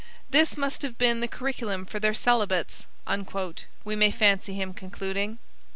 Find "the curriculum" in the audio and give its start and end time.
1.19-1.85